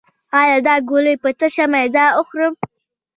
[0.39, 2.53] ایا دا ګولۍ په تشه معده وخورم؟